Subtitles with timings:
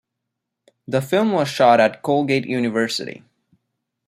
[0.87, 3.23] The film was shot at Colgate University.